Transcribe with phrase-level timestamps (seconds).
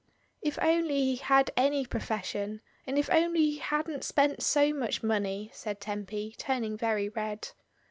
[0.41, 5.51] "If only he had any profession, and if only he hadn't spent so much money,"
[5.53, 7.49] said Tempy, turning very red.